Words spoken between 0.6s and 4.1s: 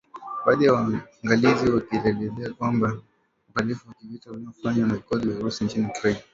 ya waangalizi wanakielezea kama uhalifu wa